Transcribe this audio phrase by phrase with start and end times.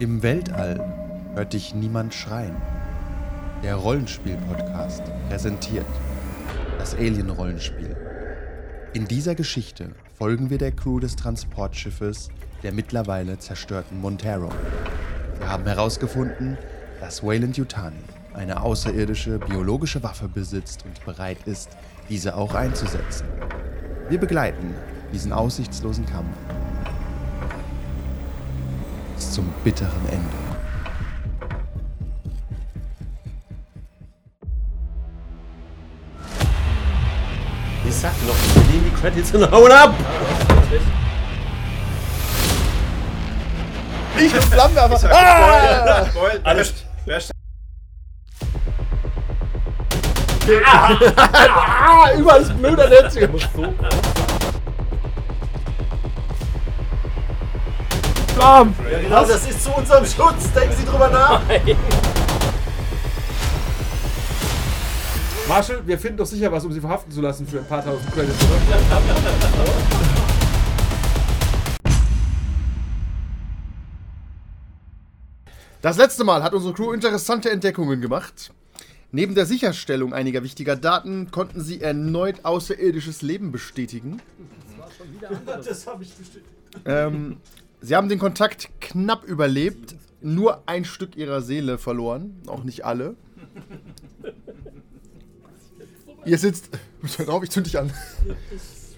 [0.00, 0.78] Im Weltall
[1.34, 2.54] hört dich niemand schreien.
[3.64, 5.86] Der Rollenspiel-Podcast präsentiert
[6.78, 7.96] das Alien-Rollenspiel.
[8.92, 12.28] In dieser Geschichte folgen wir der Crew des Transportschiffes
[12.62, 14.50] der mittlerweile zerstörten Montero.
[15.38, 16.56] Wir haben herausgefunden,
[17.00, 17.96] dass Wayland Yutani
[18.34, 21.70] eine außerirdische biologische Waffe besitzt und bereit ist,
[22.08, 23.26] diese auch einzusetzen.
[24.08, 24.74] Wir begleiten
[25.12, 26.36] diesen aussichtslosen Kampf
[29.38, 30.36] zum bitteren Ende.
[37.86, 39.94] Ich sag noch, wir nehmen die Credits und hauen ab!
[44.18, 45.08] Ich bin Flammenwerfer.
[45.12, 46.06] Ah!
[46.42, 46.74] Alles.
[50.66, 52.90] Ah, überall ist Blut an
[58.38, 58.74] Flammen.
[59.02, 60.52] Genau, das ist zu unserem Schutz.
[60.52, 61.42] Denken Sie drüber nach.
[65.48, 68.12] Marshall, wir finden doch sicher was, um sie verhaften zu lassen für ein paar tausend
[68.12, 68.60] Credits, oder?
[75.80, 78.52] Das letzte Mal hat unsere Crew interessante Entdeckungen gemacht.
[79.10, 84.20] Neben der Sicherstellung einiger wichtiger Daten konnten sie erneut außerirdisches Leben bestätigen.
[85.46, 86.44] Das habe ich bestätigt.
[86.84, 87.38] Ähm,
[87.80, 93.14] sie haben den Kontakt knapp überlebt, nur ein Stück ihrer Seele verloren, auch nicht alle.
[96.24, 96.70] Ihr sitzt.
[97.16, 97.92] Hör auf, ich zünd dich an.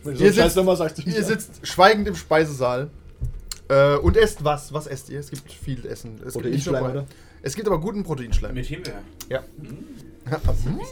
[0.05, 0.57] Ihr sitzt,
[1.07, 2.91] ihr sitzt schweigend im Speisesaal
[3.69, 4.73] äh, und esst was?
[4.73, 5.21] Was esst ihr?
[5.21, 6.19] Es gibt viel Essen.
[6.27, 7.07] Es Proteinschleim, oder?
[7.43, 8.55] es gibt aber guten Proteinschleim.
[8.55, 9.03] Mit Himbeer.
[9.29, 9.45] Ja.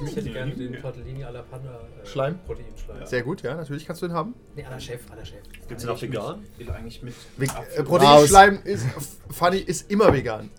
[0.06, 1.70] Ich hätte gerne den Tortellini alla Panna
[2.02, 2.38] äh, Schleim?
[2.46, 3.06] Proteinschleim.
[3.06, 4.34] Sehr gut, ja, natürlich kannst du den haben.
[4.56, 5.38] Nee, aller Chef, aller Chef.
[5.68, 6.42] Gibt's den auch vegan?
[6.58, 7.14] Ich will eigentlich mit.
[7.36, 8.86] Ve- äh, Proteinschleim ist,
[9.30, 10.50] Funny ist immer vegan.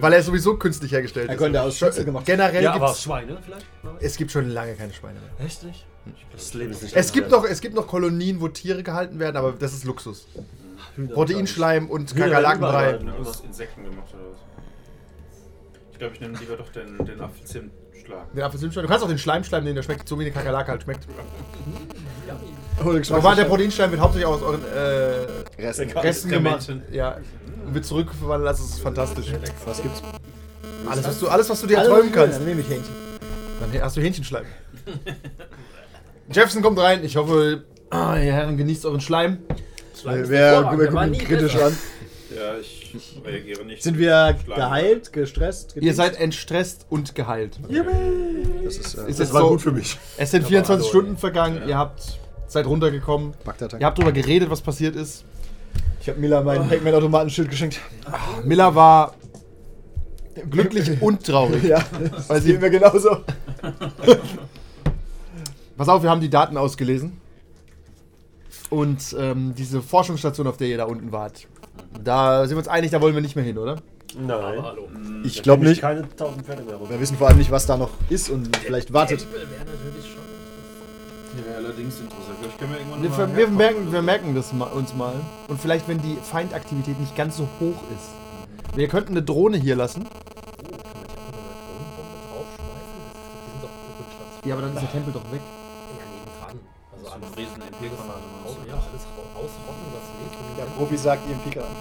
[0.00, 1.38] Weil er sowieso künstlich hergestellt Er ist.
[1.38, 3.66] könnte aus Schnitzel gemacht Generell Ja, aber Schweine vielleicht?
[4.00, 5.46] es gibt schon lange keine Schweine mehr.
[5.46, 5.86] Echt nicht?
[6.32, 9.36] Das Leben ist nicht Es gibt, noch, es gibt noch Kolonien, wo Tiere gehalten werden,
[9.36, 10.26] aber das ist Luxus.
[11.12, 12.92] Proteinschleim und Hühner Kakerlakenbrei.
[12.92, 13.42] gemacht oder was?
[15.92, 17.20] Ich glaube, ich nehme lieber doch den, den
[18.08, 18.34] Apfelzimtschlag.
[18.34, 18.82] Den Apfelsimschleim.
[18.84, 21.06] Du kannst auch den Schleimschleim nehmen, der schmeckt so wie eine Kakerlake halt schmeckt.
[22.78, 25.80] Der Aber der Proteinschleim wird hauptsächlich aus euren äh, Rest.
[25.80, 26.72] Resten gemacht.
[26.92, 27.18] Ja.
[27.66, 29.26] Und wird zurückverwandelt, das ist fantastisch.
[29.66, 30.02] Was gibt's?
[30.88, 32.38] Alles, was du, alles, was du dir erträumen kannst.
[32.38, 32.94] Dann nehme ich Hähnchen.
[33.60, 34.44] Dann hast du Hähnchenschleim.
[36.30, 37.04] Jefferson kommt rein.
[37.04, 39.38] Ich hoffe, ah, ihr Herren genießt euren Schleim.
[40.04, 41.76] Wer, wer guckt ihn kritisch an?
[42.34, 42.77] Ja, ich
[43.24, 43.82] reagiere nicht.
[43.82, 45.74] Sind wir geheilt, gestresst?
[45.80, 47.58] Ihr seid entstresst und geheilt.
[48.64, 49.96] Das ist, äh, Ist das war so- gut für mich.
[50.16, 51.68] Es sind 24 Stunden vergangen.
[51.68, 52.18] Ihr habt
[52.48, 53.34] seid runtergekommen.
[53.78, 55.24] Ihr habt darüber geredet, was passiert ist.
[56.00, 57.80] Ich habe Mila mein Pac-Man-Automatenschild geschenkt.
[58.44, 59.14] Miller war
[60.48, 61.64] glücklich und traurig.
[61.64, 63.18] Ja, Weil das sie- geht mir genauso.
[65.76, 67.20] Pass auf, wir haben die Daten ausgelesen.
[68.70, 71.46] Und ähm, diese Forschungsstation, auf der ihr da unten wart,
[72.02, 73.76] da sind wir uns einig, da wollen wir nicht mehr hin, oder?
[74.18, 74.30] Nein.
[74.30, 74.88] Aber hallo.
[75.24, 75.80] Ich glaube nicht.
[75.82, 76.90] Keine 1000 Pferde mehr runter.
[76.92, 79.20] Wir wissen vor allem nicht, was da noch ist und vielleicht wartet.
[79.20, 80.22] Tempel wäre natürlich schon.
[81.34, 82.36] Hier wäre allerdings interessant.
[82.40, 83.56] Vielleicht können wir irgendwann Wir, mal wir, herkommen.
[83.56, 85.14] merken, wir merken das ma uns mal.
[85.48, 88.76] Und vielleicht, wenn die Feindaktivität nicht ganz so hoch ist.
[88.76, 90.06] Wir könnten eine Drohne hier lassen.
[92.32, 92.44] Oh.
[94.48, 95.40] Ja, aber dann ist der Tempel doch weg.
[95.98, 96.58] Ja, nebendran.
[96.92, 98.24] Also So alles, ein riesen MP-Granate.
[98.44, 100.06] raus, ja, alles ra- rausrotten, was
[100.78, 101.74] Profi sagt, ihr Picker an.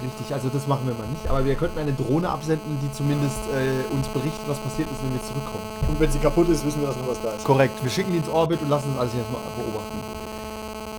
[0.00, 1.28] Richtig, also das machen wir mal nicht.
[1.28, 5.12] Aber wir könnten eine Drohne absenden, die zumindest äh, uns berichtet, was passiert ist, wenn
[5.12, 5.64] wir zurückkommen.
[5.88, 7.42] Und wenn sie kaputt ist, wissen wir, dass noch was da ist.
[7.42, 9.98] Korrekt, wir schicken die ins Orbit und lassen das alles jetzt mal beobachten.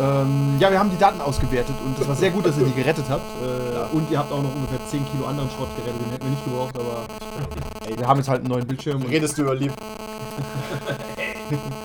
[0.01, 2.73] Ähm, ja, wir haben die Daten ausgewertet und es war sehr gut, dass ihr die
[2.73, 3.23] gerettet habt.
[3.41, 6.31] Äh, und ihr habt auch noch ungefähr 10 Kilo anderen Schrott gerettet, den hätten wir
[6.31, 7.05] nicht gebraucht, aber
[7.97, 9.01] wir haben jetzt halt einen neuen Bildschirm.
[9.03, 9.71] Redest du über lieb?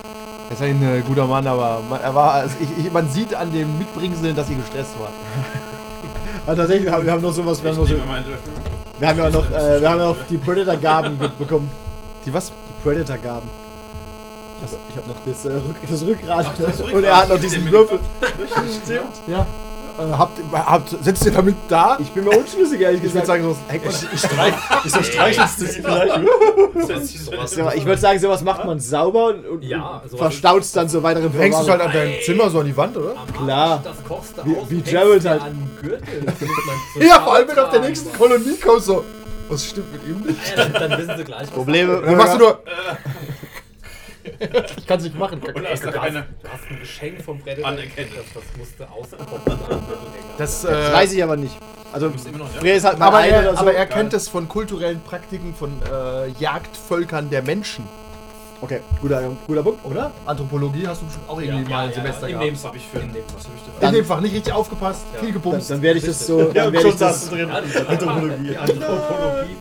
[0.54, 3.34] Er ist ein äh, guter Mann, aber man, er war, also ich, ich, man sieht
[3.34, 5.08] an dem Mitbringseln, dass ihr gestresst war.
[6.46, 7.96] Ah, tatsächlich, wir haben, wir haben noch sowas, wir haben, noch so,
[9.00, 11.68] wir haben ja noch, äh, wir haben ja noch die Predator-Gaben bekommen.
[12.24, 12.50] Die was?
[12.50, 13.48] Die Predator-Gaben.
[14.62, 16.46] Also, ich habe noch das, äh, Rück, das Rückgrat.
[16.56, 16.94] das Rückgrat.
[16.94, 17.98] Und er hat noch diesen Würfel.
[18.84, 19.00] Stimmt.
[19.26, 19.46] Ja.
[19.96, 21.96] Äh, habt, habt, sitzt ihr damit da?
[22.00, 23.26] Ich bin mir unschlüssig, ehrlich Ich würde gesagt.
[23.26, 23.94] sagen, so hängt man.
[24.82, 26.20] Wieso streichelst du sie vielleicht?
[27.46, 30.88] So, ich würde sagen, sowas macht man sauber und, und Ja, sowas verstaut es dann
[30.88, 33.14] zur weiteren Du hängst es halt an deinem Zimmer so an die Wand, oder?
[33.36, 33.82] Klar.
[34.44, 35.42] Wie- wie Gerald halt.
[36.94, 38.12] So Ja, vor allem wenn du auf der nächsten.
[38.16, 39.04] Kolonie kommst, so.
[39.48, 40.38] Was stimmt mit ihm nicht?
[40.56, 42.02] Ja, dann, dann wissen sie gleich, was Probleme.
[42.04, 42.58] Dann machst du nur.
[44.76, 45.40] Ich kann es nicht machen.
[45.42, 47.66] Und hast, du hast ein Geschenk vom Predator.
[47.68, 48.12] Anerkennung.
[48.16, 49.42] Das, das musste auskommen.
[50.38, 51.56] Das, Das äh, weiß ich aber nicht.
[51.92, 52.10] Also,
[52.62, 52.74] ja.
[52.74, 53.58] Ist halt mal Aber er, so.
[53.58, 57.86] aber er kennt es von kulturellen Praktiken von äh, Jagdvölkern der Menschen.
[58.60, 59.84] Okay, guter, guter Punkt.
[59.84, 60.10] Oder?
[60.24, 62.64] Anthropologie hast du bestimmt auch irgendwie mal ein Semester in gehabt.
[62.64, 64.52] habe ich für In ein, dem was habe ich In denn dem Fach nicht richtig
[64.54, 65.70] aufgepasst, viel Dann, gebumst.
[65.70, 66.44] dann werde ich das so.
[66.52, 67.48] Dann werde ich das, drin.
[67.48, 67.54] Ja,
[67.86, 68.56] Anthropologie.
[68.56, 69.56] Anthropologie.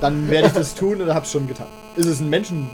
[0.00, 1.66] dann werde ich das tun oder hab's schon getan.
[1.96, 2.70] Ist es ein Menschen?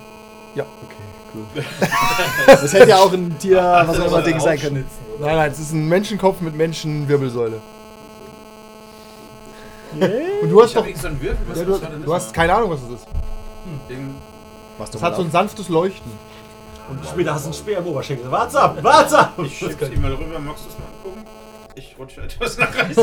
[0.55, 0.65] Ja.
[0.85, 0.94] Okay,
[1.34, 1.44] cool.
[2.46, 3.56] das hätte ja auch ein Tier,
[3.87, 4.87] was auch immer Ding sein können.
[5.20, 7.61] Nein, nein, es ist ein Menschenkopf mit Menschenwirbelsäule.
[9.93, 11.00] Und du hast Ich doch.
[11.00, 13.06] so einen Würfel, was Ja, du, du das hast keine Ahnung, was es ist.
[14.79, 16.11] Was Es hat so ein sanftes Leuchten.
[16.88, 18.31] Und später hast du einen Speer im Oberschenkel.
[18.31, 19.32] Warte ab, warte ab!
[19.44, 20.87] Ich schick's ihm mal rüber, magst du es mal?
[21.75, 22.97] Ich rutsche etwas nach rechts.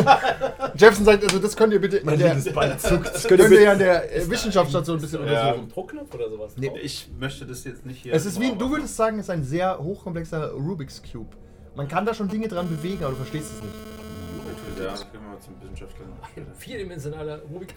[0.76, 3.08] Jefferson sagt, also das könnt ihr bitte in Mein der, Bein zuckt.
[3.14, 5.48] Das könnt ihr ja in der äh, Wissenschaftsstation ein bisschen Ja.
[5.50, 5.70] untersuchen.
[5.70, 6.54] Druckknopf oder sowas?
[6.58, 6.72] Nee.
[6.82, 8.14] Ich möchte das jetzt nicht hier.
[8.14, 11.36] Es ist wie, du würdest sagen, es ist ein sehr hochkomplexer Rubik's Cube.
[11.76, 13.99] Man kann da schon Dinge dran bewegen, aber du verstehst es nicht.
[14.84, 16.06] Ja, gehen wir mal zum Wissenschaftler.
[16.36, 17.76] Ein vierdimensionaler Rubik.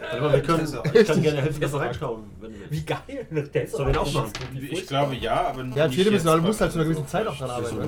[0.00, 2.24] Warte mal, wir können, ich kann gerne helfen, dass du reinschauen.
[2.40, 2.72] Wenn du willst.
[2.72, 3.48] Wie geil.
[3.54, 4.32] Der ist Sollen wir ihn auch machen?
[4.70, 7.78] Ich glaube ja, aber Ja, vierdimensional, musst halt zu einer gewissen Zeit auch dran arbeiten.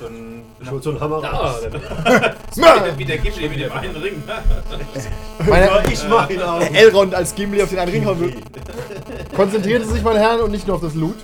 [0.00, 1.62] Dann Ich hol so einen Hammer raus.
[2.96, 4.22] wie der Gimli mit dem einen Ring.
[5.90, 6.60] Ich mach ihn auch.
[6.60, 8.34] Elrond als Gimli auf den einen Ring hauen will.
[9.34, 11.16] konzentrieren Sie sich, meine Herren, und nicht nur auf das Loot.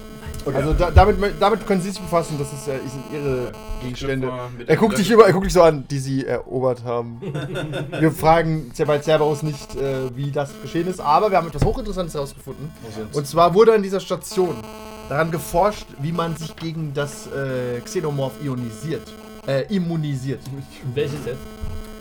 [0.54, 3.52] Also da, damit, damit können Sie sich befassen, das ist, äh, sind Ihre
[3.82, 4.30] Gegenstände.
[4.66, 7.20] Er guckt dich über, er guckt dich so an, die Sie erobert haben.
[7.98, 12.14] wir fragen bei Cerberus nicht, äh, wie das geschehen ist, aber wir haben etwas Hochinteressantes
[12.14, 12.70] herausgefunden.
[13.12, 14.54] Und zwar wurde an dieser Station
[15.08, 19.02] daran geforscht, wie man sich gegen das äh, Xenomorph ionisiert.
[19.46, 20.40] Äh, immunisiert.
[20.92, 21.55] Welches jetzt?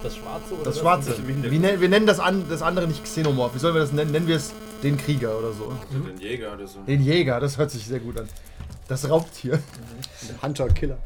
[0.06, 1.16] Das schwarze oder Das Schwarze.
[1.28, 3.56] Wir, nennen- wir nennen das, an, das andere nicht Xenomorph.
[3.56, 4.12] Wie sollen wir das nennen?
[4.12, 4.54] Nennen wir es
[4.84, 5.74] den Krieger oder so.
[5.92, 6.80] Den Jäger oder so.
[6.82, 8.28] Den Jäger, das hört sich sehr gut an.
[8.88, 9.60] Das Raubtier.
[10.44, 10.98] Hunter, Killer.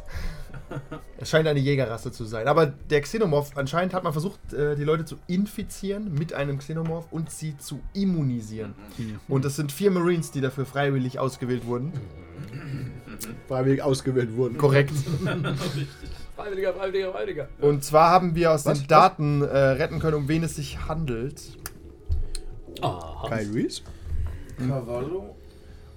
[1.18, 2.48] Es scheint eine Jägerrasse zu sein.
[2.48, 7.08] Aber der Xenomorph, anscheinend hat man versucht, äh, die Leute zu infizieren mit einem Xenomorph
[7.12, 8.76] und sie zu immunisieren.
[9.28, 11.94] Und das sind vier Marines, die dafür freiwillig ausgewählt wurden.
[13.48, 14.58] Freiwillig ausgewählt wurden.
[14.58, 14.92] Korrekt.
[16.40, 17.48] Freiwilliger, Freiwilliger, Freiwilliger.
[17.62, 18.80] Und zwar haben wir aus Was?
[18.80, 21.42] den Daten äh, retten können, um wen es sich handelt.
[22.82, 23.28] Aha.
[23.28, 23.82] Kyle Reese?
[24.58, 25.36] Cavallo.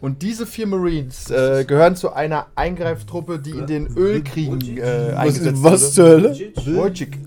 [0.01, 5.63] Und diese vier Marines äh, gehören zu einer Eingreiftruppe, die in den Ölkriegen äh, eingesetzt
[5.63, 5.93] was wurde.
[5.93, 6.77] zur Hölle?
[6.77, 7.19] Wojcik.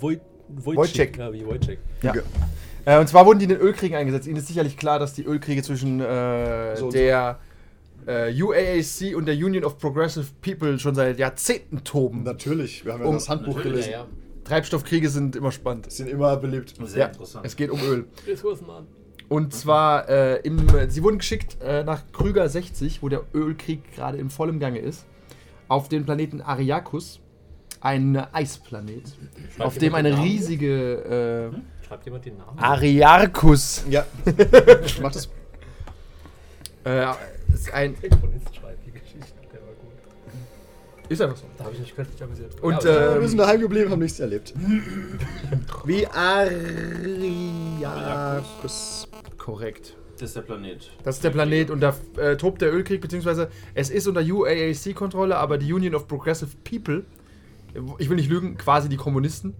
[0.00, 1.18] Woj- Wojciech.
[2.02, 2.14] Ja.
[2.14, 2.22] Ja.
[2.86, 4.26] Äh, und zwar wurden die in den Ölkriegen eingesetzt.
[4.26, 6.90] Ihnen ist sicherlich klar, dass die Ölkriege zwischen äh, so.
[6.90, 7.38] der
[8.06, 12.22] äh, UAAC und der Union of Progressive People schon seit Jahrzehnten toben.
[12.22, 13.90] Natürlich, wir haben ja Um- das Handbuch gelesen.
[13.92, 14.06] Ja, ja.
[14.44, 15.90] Treibstoffkriege sind immer spannend.
[15.90, 16.74] Sind immer beliebt.
[16.84, 17.44] Sehr Ja, interessant.
[17.44, 18.04] es geht um Öl.
[18.26, 18.86] Ressourcenmann.
[19.28, 24.18] Und zwar, äh, im, sie wurden geschickt äh, nach Krüger 60, wo der Ölkrieg gerade
[24.18, 25.04] in vollem Gange ist,
[25.66, 27.18] auf den Planeten Ariakus,
[27.80, 29.02] ein Eisplanet,
[29.58, 32.56] auf dem eine riesige äh, Schreibt jemand den Namen?
[32.58, 34.06] Ariarkus, Ja.
[35.02, 35.28] Mach das.
[37.60, 39.34] Ist ein, Der Chronist schreibt die Geschichte.
[39.52, 39.92] Der war gut.
[41.08, 41.46] ist einfach so.
[41.56, 42.60] Da habe ich mich köstlich amüsiert.
[42.62, 44.54] Und, ja, äh, wir sind daheim geblieben, haben nichts erlebt.
[45.84, 47.08] Wie Ariakus.
[49.38, 49.96] Korrekt.
[50.18, 50.90] Das ist der Planet.
[51.02, 55.36] Das ist der Planet und da äh, tobt der Ölkrieg, beziehungsweise es ist unter UAAC-Kontrolle,
[55.36, 57.04] aber die Union of Progressive People,
[57.98, 59.54] ich will nicht lügen, quasi die Kommunisten,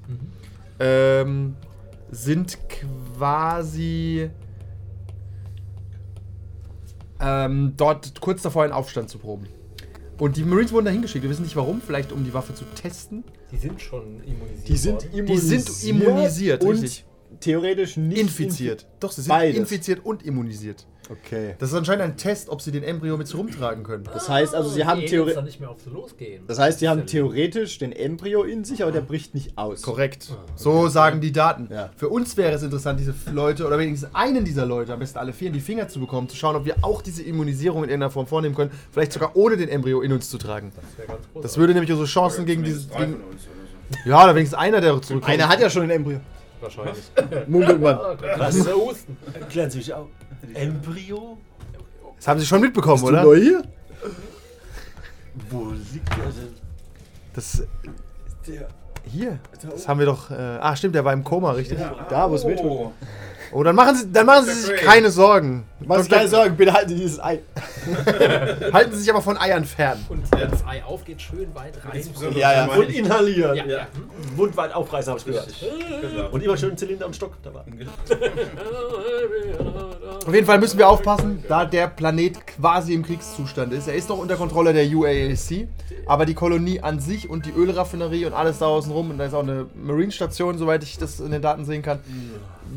[0.79, 1.57] ähm,
[2.11, 4.31] sind quasi
[7.21, 9.49] ähm, dort kurz davor einen Aufstand zu proben.
[10.19, 11.23] Und die Marines wurden dahin geschickt.
[11.23, 13.25] Wir wissen nicht warum, vielleicht um die Waffe zu testen.
[13.53, 14.69] die sind schon immunisiert.
[14.69, 15.69] Die sind immunisiert.
[15.69, 17.05] sind immunisiert, und richtig.
[17.41, 18.87] theoretisch nicht Infiziert.
[18.99, 19.59] Doch, sie sind Beides.
[19.59, 20.87] infiziert und immunisiert.
[21.09, 21.55] Okay.
[21.59, 24.05] Das ist anscheinend ein Test, ob sie den Embryo mit sich rumtragen können.
[24.13, 25.59] Das heißt also, sie Ah, haben theoretisch.
[26.47, 29.83] Das heißt, die haben theoretisch den Embryo in sich, aber der bricht nicht aus.
[29.83, 30.29] Korrekt.
[30.57, 31.69] So sagen die Daten.
[31.73, 31.91] Ja.
[31.97, 35.33] Für uns wäre es interessant, diese Leute oder wenigstens einen dieser Leute, am besten alle
[35.33, 38.11] vier, in die Finger zu bekommen, zu schauen, ob wir auch diese Immunisierung in irgendeiner
[38.11, 38.71] Form vornehmen können.
[38.91, 40.73] Vielleicht sogar ohne den Embryo in uns zu tragen.
[40.75, 41.43] Das wäre ganz groß.
[41.43, 42.89] Das würde nämlich unsere Chancen gegen dieses.
[42.91, 43.17] Gegen,
[44.05, 45.33] ja, oder wenigstens einer, der zurückkommt.
[45.33, 46.21] Einer hat ja schon den Embryo.
[46.61, 46.97] wahrscheinlich.
[47.47, 47.95] Munkelt man.
[47.95, 49.17] Ah, Das ist der Husten.
[49.39, 50.09] Erklären Sie mich auch.
[50.55, 51.39] Embryo?
[52.17, 53.23] Das haben sie schon mitbekommen, Bist du oder?
[53.23, 53.63] neu hier?
[55.51, 56.55] Wo liegt der denn?
[57.35, 57.63] Das.
[58.47, 58.69] Der.
[59.05, 59.39] Hier.
[59.63, 60.31] Das haben wir doch.
[60.31, 61.79] Äh, ah, stimmt, der war im Koma, richtig?
[62.09, 62.45] Da, wo es.
[62.45, 62.93] Oh,
[63.53, 65.65] Oh, dann machen Sie, dann machen Sie sich keine Sorgen.
[65.81, 67.41] Mach dir keine Sorgen, bitte halten Sie dieses Ei.
[68.73, 70.05] Halten Sie sich aber von Eiern fern.
[70.09, 72.03] Und wenn das Ei aufgeht, schön weit rein.
[72.35, 72.67] Ja, ja.
[72.67, 73.57] Und inhalieren.
[73.57, 73.87] Ja, ja.
[74.37, 75.55] Mund weit aufreißen, habe ich gehört.
[76.01, 76.31] Genau.
[76.31, 77.61] Und immer schön Zylinder und Stock dabei.
[80.27, 83.87] Auf jeden Fall müssen wir aufpassen, da der Planet quasi im Kriegszustand ist.
[83.87, 85.69] Er ist noch unter Kontrolle der UAAC,
[86.07, 89.27] aber die Kolonie an sich und die Ölraffinerie und alles da außen rum, und da
[89.27, 92.01] ist auch eine Marine-Station, soweit ich das in den Daten sehen kann,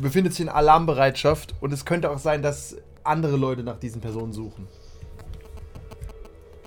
[0.00, 4.32] befindet sich in Alarmbereitschaft und es könnte auch sein, dass andere Leute nach diesen Personen
[4.32, 4.68] suchen.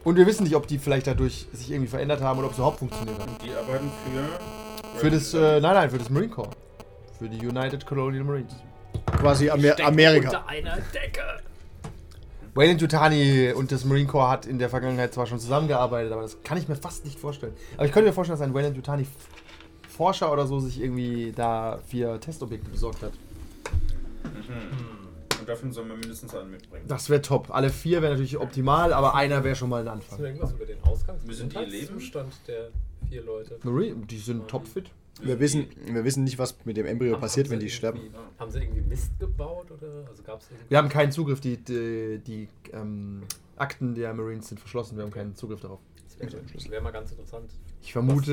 [0.04, 2.58] Und wir wissen nicht, ob die vielleicht dadurch sich irgendwie verändert haben oder ob es
[2.58, 3.30] überhaupt funktioniert hat.
[3.44, 5.00] Die arbeiten für.
[5.00, 6.50] Für das, äh, nein, nein, für das Marine Corps.
[7.18, 8.54] Für die United Colonial Marines.
[9.20, 10.28] Quasi Amer Amerika.
[10.28, 11.22] Unter einer Decke.
[12.56, 16.44] Wayland Yutani und das Marine Corps hat in der Vergangenheit zwar schon zusammengearbeitet, aber das
[16.44, 17.54] kann ich mir fast nicht vorstellen.
[17.78, 19.08] Aber ich könnte mir vorstellen, dass ein Wayland Yutani
[19.96, 23.14] Forscher oder so sich irgendwie da vier Testobjekte besorgt hat.
[25.40, 26.86] Und davon soll man mindestens einen mitbringen.
[26.88, 27.52] Das wäre top.
[27.52, 30.18] Alle vier wäre natürlich optimal, aber einer wäre schon mal ein Hast Anfang.
[30.20, 32.70] du irgendwas über den Ausgangs- Müssen die Gesundheitszustand der
[33.10, 33.60] vier Leute?
[33.64, 34.90] Marine, die sind topfit.
[35.22, 38.00] Wir wissen, wir wissen nicht, was mit dem Embryo passiert, wenn die sterben.
[38.40, 40.08] Haben sie irgendwie Mist gebaut oder?
[40.10, 43.22] Also gab es Wir haben keinen Zugriff, die, die, die ähm,
[43.56, 45.80] Akten der Marines sind verschlossen, wir haben keinen Zugriff darauf.
[46.20, 47.52] Das wäre wär mal ganz interessant.
[47.82, 48.32] Ich was die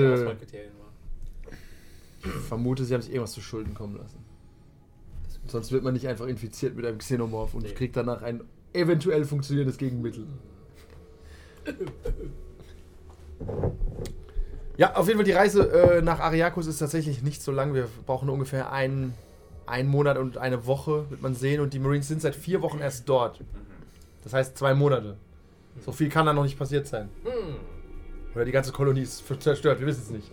[2.20, 4.18] vermute, ich vermute, sie haben sich irgendwas zu Schulden kommen lassen.
[5.46, 7.72] Sonst wird man nicht einfach infiziert mit einem Xenomorph und Nee.
[7.72, 10.26] kriegt danach ein eventuell funktionierendes Gegenmittel.
[14.76, 17.74] Ja, auf jeden Fall die Reise äh, nach Ariakus ist tatsächlich nicht so lang.
[17.74, 19.14] Wir brauchen ungefähr einen,
[19.66, 21.60] einen Monat und eine Woche, wird man sehen.
[21.60, 23.40] Und die Marines sind seit vier Wochen erst dort.
[24.24, 25.16] Das heißt zwei Monate.
[25.84, 27.08] So viel kann da noch nicht passiert sein.
[27.24, 27.56] Hm.
[28.34, 30.30] Oder die ganze Kolonie ist zerstört, wir wissen es nicht.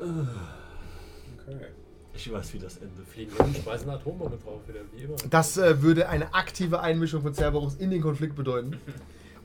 [1.47, 1.67] Okay.
[2.13, 5.15] Ich weiß, wie das Ende Fliegen rum, schmeißen eine Atombombe drauf wieder, wie immer.
[5.29, 8.79] Das äh, würde eine aktive Einmischung von Cerberus in den Konflikt bedeuten.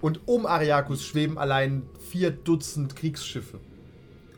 [0.01, 3.61] Und um Ariakus schweben allein vier Dutzend Kriegsschiffe.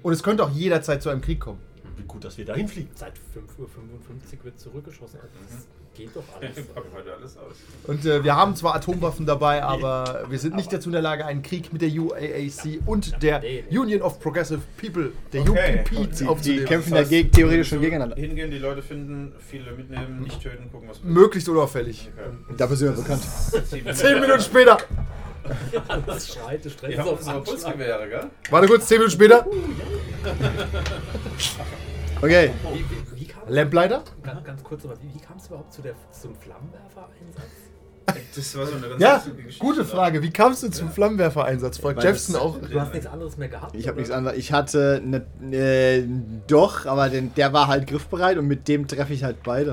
[0.02, 1.60] Und es könnte auch jederzeit zu einem Krieg kommen.
[1.96, 2.90] Wie gut, dass wir dahin fliegen.
[2.94, 5.20] Seit 5.55 Uhr wird zurückgeschossen.
[5.20, 6.58] Also das geht doch alles.
[6.58, 7.54] Ich pack heute alles aus.
[7.86, 11.24] Und äh, wir haben zwar Atomwaffen dabei, aber wir sind nicht dazu in der Lage,
[11.26, 13.42] einen Krieg mit der UAAC und der.
[13.70, 15.80] Union of Progressive People, der Okay.
[15.80, 16.64] UPP, Die, die aufzunehmen.
[16.66, 18.16] kämpfen Das heißt, dagegen, theoretisch schon gegeneinander.
[18.16, 22.10] Hingehen, die Leute finden, viele mitnehmen, nicht töten, gucken, was Möglichst unauffällig.
[22.16, 22.56] Okay.
[22.56, 23.22] Dafür sind wir bekannt.
[23.96, 24.78] Zehn Minuten später.
[26.06, 27.40] Das schreit, das haben auf unsere.
[27.42, 28.24] Pulsgewehre, gell?
[28.50, 29.46] Warte kurz, zehn Minuten später.
[32.22, 33.13] Okay, Wie, wie,
[33.48, 34.02] Lampleiter?
[34.22, 37.44] ganz, ganz kurz, aber wie, wie kam es überhaupt zu der, zum Flammenwerfer-Einsatz?
[38.36, 39.22] Das war so eine ganz Ja,
[39.58, 40.22] gute Frage.
[40.22, 41.78] Wie kamst du zum Flammenwerfer-Einsatz?
[41.78, 42.58] Fragt Jefferson das- auch.
[42.58, 43.74] Du hast nichts anderes mehr gehabt?
[43.74, 44.36] ich habe nichts anderes.
[44.38, 45.24] Ich hatte ne,
[45.56, 46.04] äh,
[46.46, 49.70] doch, aber den, der war halt griffbereit und mit dem treffe ich halt beide.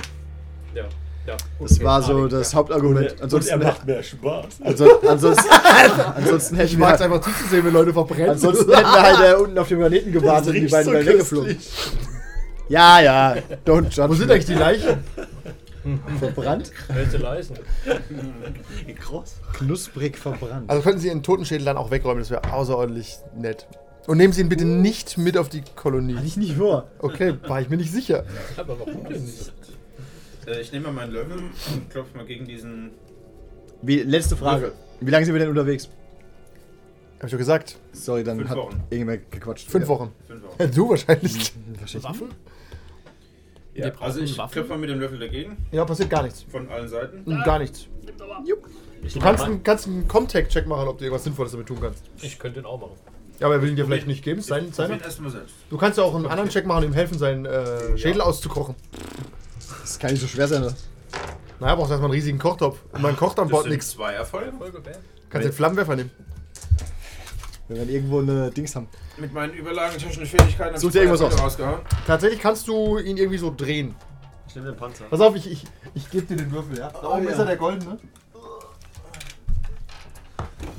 [0.74, 0.84] Ja,
[1.28, 1.36] ja.
[1.60, 1.84] Das okay.
[1.84, 2.58] war so Ah, das ja.
[2.60, 3.12] Hauptargument.
[3.12, 4.46] Und er Ansonsten, macht mehr Spaß.
[4.64, 5.50] also, ansonsten,
[6.16, 8.30] ansonsten hätten Ich wir mag es halt, einfach zuzusehen, wenn Leute verbrennen.
[8.32, 11.06] ansonsten hätten wir halt äh, unten auf dem Planeten gewartet und die beiden so wären
[11.06, 11.58] weggeflogen.
[12.70, 14.10] Ja, ja, don't judge.
[14.10, 14.34] Wo sind me.
[14.34, 15.04] eigentlich die Leichen?
[16.20, 16.72] verbrannt?
[16.90, 17.58] Welche Leichen?
[19.00, 19.36] Groß.
[19.54, 20.70] Knusprig verbrannt.
[20.70, 23.68] Also könnten Sie Ihren Totenschädel dann auch wegräumen, das wäre außerordentlich nett.
[24.08, 26.16] Und nehmen Sie ihn bitte nicht mit auf die Kolonie.
[26.16, 26.88] Hatte ich nicht vor.
[27.00, 28.26] Okay, war ich mir nicht sicher.
[28.58, 29.54] Aber warum denn nicht?
[30.48, 32.92] Äh, ich nehme mal meinen Löffel und klopfe mal gegen diesen.
[33.82, 34.74] Wie, letzte Frage.
[35.00, 35.90] Wie lange sind wir denn unterwegs?
[37.22, 37.78] Hab ich doch gesagt.
[37.94, 38.84] Sorry, dann Fünf hat Wochen.
[38.90, 39.70] irgendwer gequatscht.
[39.70, 39.90] Fünf Ja.
[39.90, 40.12] Wochen.
[40.28, 40.72] Fünf Wochen.
[40.76, 41.54] Du wahrscheinlich.
[41.80, 42.04] Wahrscheinlich.
[42.10, 42.30] Waffen?
[43.74, 44.52] Ja, Wir brauchen also ich Waffen.
[44.54, 46.44] klopfe mal mit dem Löffel dagegen, Ja, passiert gar nichts.
[46.52, 47.24] von allen Seiten.
[47.26, 47.86] Hm, Gar nichts.
[49.14, 52.04] Du kannst, einen- kannst einen Comtech-Check machen, ob du irgendwas Sinnvolles damit tun kannst.
[52.22, 52.94] Ich könnte ihn auch machen.
[53.40, 54.42] Ja, aber er will ihn dir vielleicht nicht geben.
[54.42, 55.02] Sein, Ich seiner.
[55.02, 55.56] erstmal selbst.
[55.70, 58.76] Du kannst ja auch einen anderen Check machen und ihm helfen, seinen äh, Schädel auszukochen.
[59.82, 60.64] Das kann nicht so schwer sein.
[60.64, 60.74] Oder?
[61.60, 62.80] Naja, brauchst erstmal einen riesigen Kochtopf.
[62.92, 63.92] Und man kocht an Das Bord sind nichts.
[63.92, 64.52] zwei Erfolge.
[65.30, 66.12] Kannst den Flammenwerfer nehmen.
[67.72, 68.90] Wenn wir irgendwo eine Dings haben.
[69.18, 71.42] Mit meinen überlagentechnischen Fähigkeiten Such dir irgendwas aus.
[71.42, 71.80] rausgehauen.
[72.06, 73.96] Tatsächlich kannst du ihn irgendwie so drehen.
[74.48, 75.06] Ich nehme den Panzer.
[75.10, 75.64] Pass auf, ich, ich,
[75.94, 76.90] ich gebe dir den Würfel, ja?
[76.90, 77.30] Da oben ja.
[77.30, 77.98] ist er der goldene.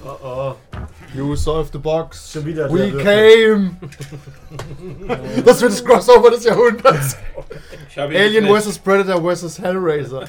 [0.05, 0.55] Oh oh.
[1.15, 2.33] You solved the box.
[2.33, 3.77] Schon wieder We came.
[5.45, 7.17] das wird das Crossover des Jahrhunderts.
[7.89, 8.79] Ich habe ihn Alien vs.
[8.79, 9.59] Predator vs.
[9.61, 10.25] Hellraiser.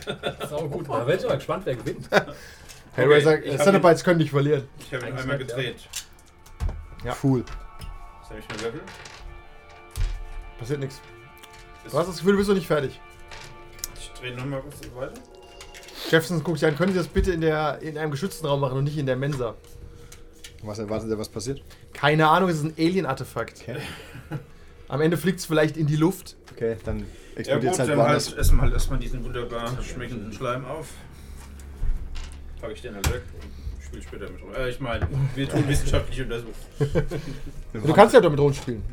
[0.50, 0.88] Sau gut.
[0.88, 2.08] Da bin ich mal gespannt, wer gewinnt.
[2.94, 4.64] Hellraiser, hab Cenobites können nicht verlieren.
[4.80, 6.03] Ich habe ihn einmal nicht, ja.
[7.04, 7.18] Gedreht.
[7.24, 7.44] Cool.
[8.22, 8.82] Jetzt nehme ich meinen Löffel.
[10.60, 11.02] Passiert nichts.
[11.90, 13.00] Du hast das Gefühl, du bist noch nicht fertig.
[13.96, 15.14] Ich drehe nochmal kurz weiter.
[16.10, 18.78] Jefferson guckt sich an, können Sie das bitte in, der, in einem geschützten Raum machen
[18.78, 19.56] und nicht in der Mensa?
[20.62, 21.62] Was erwartet ihr, was passiert?
[21.94, 23.62] Keine Ahnung, es ist ein Alien-Artefakt.
[23.62, 23.78] Okay.
[24.88, 26.36] Am Ende fliegt es vielleicht in die Luft.
[26.52, 27.06] Okay, dann Ja
[27.36, 28.28] explodiert gut, es halt dann woanders.
[28.30, 30.90] halt, essen wir halt erstmal diesen wunderbar schmeckenden Schleim auf.
[32.62, 33.22] Packe ich den halt weg
[33.94, 34.50] spiele später mit rum.
[34.56, 36.56] Äh, ich meine, wir tun wissenschaftliche Untersuchungen.
[37.74, 38.84] Du kannst ja damit rumspielen.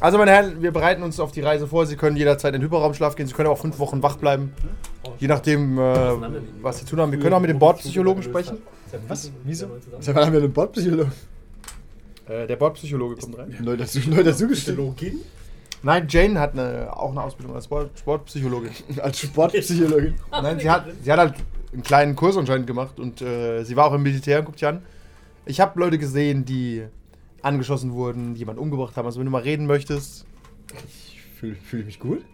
[0.00, 1.84] Also, meine Herren, wir bereiten uns auf die Reise vor.
[1.84, 3.26] Sie können jederzeit in den Hyperraumschlaf gehen.
[3.26, 4.54] Sie können auch fünf Wochen wach bleiben.
[5.18, 5.82] Je nachdem, äh,
[6.62, 7.12] was Sie tun haben.
[7.12, 8.58] Wir können auch mit dem Bordpsychologen sprechen.
[9.08, 9.30] Was?
[9.44, 9.66] Wieso?
[10.00, 11.12] Seit wann haben wir einen Bordpsychologen?
[12.26, 13.54] Äh, der Bordpsychologe kommt rein.
[13.60, 14.78] Neu dazu, neu dazu gestellt.
[14.78, 15.20] Psychologin?
[15.82, 18.70] Nein, Jane hat eine, auch eine Ausbildung als Sport, Sportpsychologin.
[19.02, 20.14] Als Sportpsychologin.
[20.30, 21.34] Nein, sie hat, sie hat halt
[21.72, 24.82] einen kleinen Kurs anscheinend gemacht und äh, sie war auch im Militär guckt dich an.
[25.46, 26.84] Ich habe Leute gesehen, die
[27.42, 29.06] angeschossen wurden, die jemanden umgebracht haben.
[29.06, 30.26] Also wenn du mal reden möchtest,
[30.86, 32.24] Ich fühle fühl ich mich gut.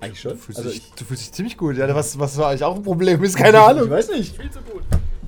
[0.00, 0.32] Eigentlich schon.
[0.32, 1.76] du fühlst, Also dich, du fühlst dich ziemlich gut.
[1.76, 3.84] Ja, was, was war eigentlich auch ein Problem ist, keine Ahnung.
[3.84, 4.36] Ich weiß nicht.
[4.36, 4.82] Viel zu gut.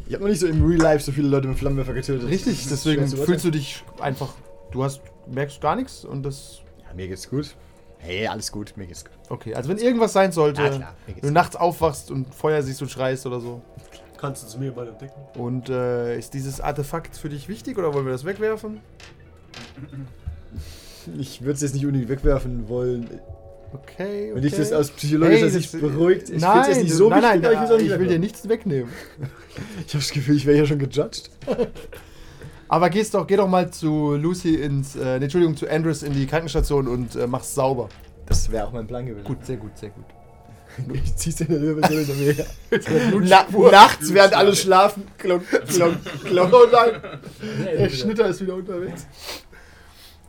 [0.06, 2.28] Ich habe noch nicht so im Real Life so viele Leute mit Flammenwerfer getötet.
[2.28, 4.32] Richtig, deswegen fühlst du dich einfach,
[4.72, 7.54] du hast, merkst gar nichts und das, Ja, mir geht's gut.
[7.98, 9.12] Hey, alles gut, mir geht's gut.
[9.28, 9.54] okay.
[9.54, 12.90] Also wenn irgendwas sein sollte, Ja, klar, wenn du nachts aufwachst und Feuer siehst und
[12.90, 13.60] schreist oder so.
[14.16, 15.20] Kannst du zu mir mal entdecken?
[15.36, 18.80] Und äh, ist dieses Artefakt für dich wichtig oder wollen wir das wegwerfen?
[21.18, 23.04] Ich würde es jetzt nicht unbedingt wegwerfen wollen.
[23.72, 24.30] Okay, okay.
[24.34, 26.30] Wenn dich das aus psychologischer Hey, Sicht das- beruhigt.
[26.30, 28.48] Ich nein, find's jetzt nicht so nein, wichtig, nein, aber ich ich will dir nichts
[28.48, 28.90] wegnehmen.
[29.86, 31.30] Ich habe das Gefühl, ich wäre hier schon gejudged.
[32.68, 36.12] Aber gehst doch, geh doch mal zu Lucy ins, äh, nee, Entschuldigung, zu Andrews in
[36.12, 37.88] die Krankenstation und äh, mach's sauber.
[38.26, 39.24] Das wäre auch mein Plan gewesen.
[39.24, 40.04] Gut, sehr gut, sehr gut.
[40.92, 43.20] Ich zieh's in der Wirbelsäule hinter mir.
[43.20, 45.08] Na, nachts, während alle schlafen.
[45.18, 46.52] Klonk, klonk, klonk.
[46.52, 47.18] Oh nein,
[47.64, 49.06] der Schnitter ist wieder unterwegs.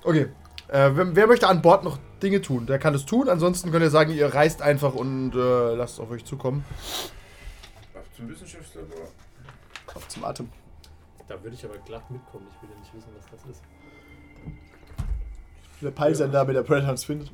[0.03, 0.27] Okay,
[0.69, 2.65] äh, wer, wer möchte an Bord noch Dinge tun?
[2.65, 3.29] Der kann es tun.
[3.29, 6.63] Ansonsten könnt ihr sagen, ihr reist einfach und äh, lasst es auf euch zukommen.
[7.93, 9.07] Ab zum Wissenschaftslabor.
[9.93, 10.49] Auf zum Atem.
[11.29, 12.47] Da würde ich aber glatt mitkommen.
[12.49, 13.61] Ich will ja nicht wissen, was das ist.
[15.79, 17.31] Der Peilsender da mit der Predator uns findet.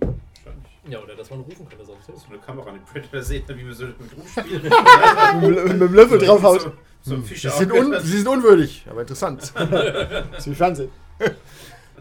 [0.88, 2.22] Ja, oder dass man rufen kann, dass er uns hilft.
[2.22, 4.62] So eine Kamera an den Predator sehen, wie wir so mit rumspielen.
[5.42, 6.62] mit, mit dem Löffel draufhaut.
[6.62, 6.72] So,
[7.02, 9.54] so ein Fisch Sie sind, un sie sind unwürdig, aber interessant.
[9.56, 10.92] Das ist wie Fernsehen.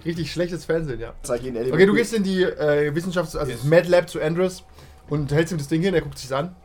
[0.05, 1.15] Richtig schlechtes Fernsehen, ja.
[1.23, 1.73] Zeig ihnen Eddie.
[1.73, 4.65] Okay, du gehst in die äh, Wissenschafts-, also das Mad Lab zu Andrews
[5.09, 6.57] und hältst ihm das Ding hin, er guckt sich's an.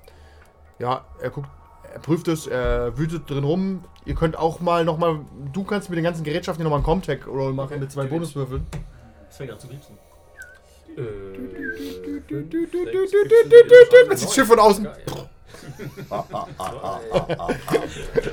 [0.80, 1.50] Ja, er guckt,
[1.94, 3.84] er prüft es, er wütet drin rum.
[4.06, 5.20] Ihr könnt auch mal nochmal,
[5.54, 7.80] du kannst mit den ganzen Gerätschaften hier nochmal einen Comtech-Roll machen Okay.
[7.80, 8.66] mit zwei Bonuswürfeln.
[9.28, 9.94] Das fängt an zu liebsten.
[14.10, 14.88] Jetzt das Schiff von außen.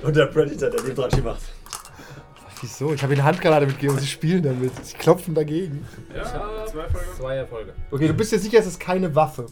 [0.02, 1.42] Und der Predator, der den dran macht.
[2.62, 2.94] Wieso?
[2.94, 4.72] Ich habe ihnen eine Handgranate mitgegeben und sie spielen damit.
[4.84, 5.86] Sie klopfen dagegen.
[6.14, 6.64] Ja.
[7.18, 7.74] Zwei Erfolge.
[7.90, 9.46] Okay, du bist dir sicher, es ist keine Waffe.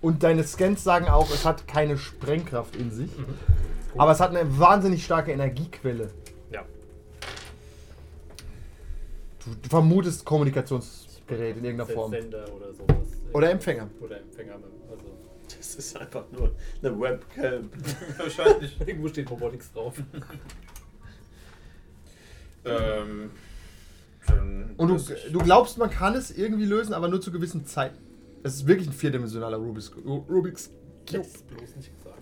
[0.00, 3.10] Und deine Scans sagen auch, es hat keine Sprengkraft in sich.
[3.96, 6.10] Aber es hat eine wahnsinnig starke Energiequelle.
[6.50, 6.64] Ja.
[9.44, 12.10] Du, du vermutest Kommunikationsgerät in irgendeiner Form.
[12.10, 12.96] Sender oder sowas.
[13.32, 13.88] Oder Empfänger.
[14.00, 14.54] Oder Empfänger.
[14.90, 15.04] Also,
[15.46, 17.70] Das ist einfach nur eine Webcam.
[18.18, 18.80] Wahrscheinlich.
[18.86, 19.94] irgendwo steht Robotics drauf.
[22.64, 23.30] ähm,
[24.76, 24.98] Und du,
[25.30, 28.11] du glaubst, man kann es irgendwie lösen, aber nur zu gewissen Zeiten.
[28.44, 30.70] Es ist wirklich ein vierdimensionaler Rubik's, Rubik's
[31.08, 31.22] Cube.
[31.22, 32.18] Jetzt bloß nicht gesagt.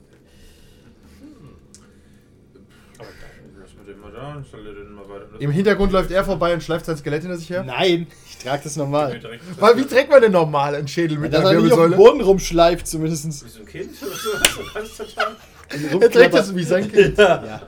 [2.99, 3.31] Aber geil.
[3.59, 5.27] Lass mal den mal da und stell dir den mal weiter.
[5.39, 7.63] Im Hintergrund läuft er vorbei und schleift sein Skelett hinter sich her.
[7.63, 9.21] Nein, ich trage das normal.
[9.59, 11.91] Weil, wie trägt man denn normal einen Schädel mit Dass einer er nicht auf dem
[11.91, 12.11] Wirbelsäule?
[12.11, 13.45] Boden rumschleift, zumindest.
[13.45, 15.11] Wie so ein Kind oder so.
[16.01, 17.17] Er trägt das wie sein Kind.
[17.19, 17.63] Ja,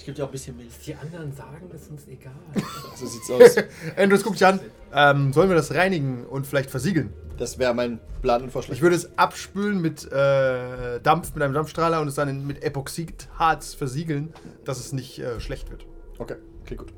[0.00, 0.72] Ich gebe dir auch ein bisschen Milch.
[0.86, 2.32] Die anderen sagen, ist uns egal.
[2.96, 3.62] so sieht's aus.
[3.98, 4.58] Andrews guckt dich an.
[4.94, 7.12] Ähm, sollen wir das reinigen und vielleicht versiegeln?
[7.36, 8.74] Das wäre mein Plan und Vorschlag.
[8.74, 13.74] Ich würde es abspülen mit äh, Dampf, mit einem Dampfstrahler und es dann mit Epoxidharz
[13.74, 14.32] versiegeln,
[14.64, 15.84] dass es nicht äh, schlecht wird.
[16.18, 16.94] Okay, okay, gut.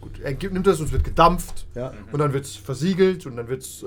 [0.00, 0.20] Gut.
[0.22, 1.92] Er nimmt das und es wird gedampft Ja.
[2.12, 3.86] und dann wird es versiegelt und dann wird's, äh,